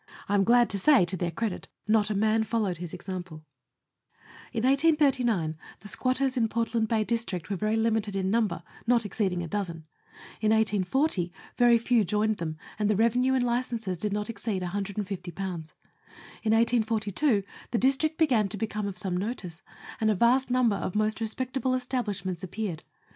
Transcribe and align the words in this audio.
I 0.27 0.33
am 0.33 0.43
glad 0.43 0.67
to 0.71 0.79
say, 0.79 1.05
to 1.05 1.15
their 1.15 1.29
credit, 1.29 1.67
not 1.87 2.09
a 2.09 2.15
man 2.15 2.43
followed 2.43 2.77
his 2.79 2.91
example. 2.91 3.45
In 4.51 4.63
1839 4.63 5.59
the 5.81 5.87
squatters 5.87 6.35
in 6.35 6.47
Portland 6.47 6.87
Bay 6.87 7.03
District 7.03 7.51
were 7.51 7.55
very 7.55 7.75
limited 7.75 8.15
in 8.15 8.31
number, 8.31 8.63
not 8.87 9.05
exceeding 9.05 9.43
a 9.43 9.47
dozen. 9.47 9.85
In 10.41 10.49
1840 10.51 11.31
very 11.55 11.77
few 11.77 12.03
joined 12.03 12.37
them, 12.37 12.57
and 12.79 12.89
the 12.89 12.95
revenue 12.95 13.35
in 13.35 13.43
licenses 13.43 13.99
did 13.99 14.11
not 14.11 14.27
exceed 14.27 14.63
150. 14.63 15.31
In 15.37 15.45
1842 15.45 17.43
the 17.69 17.77
district 17.77 18.17
began 18.17 18.47
to 18.49 18.57
become 18.57 18.87
of 18.87 18.97
some 18.97 19.15
notice, 19.15 19.61
and 19.99 20.09
a 20.09 20.15
vast 20.15 20.49
number 20.49 20.77
of 20.77 20.95
most 20.95 21.19
respectable 21.21 21.75
establishments 21.75 22.41
appeared. 22.43 22.81